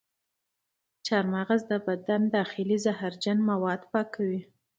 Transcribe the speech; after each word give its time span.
چارمغز 1.05 1.61
د 1.71 1.73
بدن 1.87 2.21
داخلي 2.35 2.77
زهرجن 2.85 3.37
مواد 3.49 3.81
پاکوي. 3.91 4.41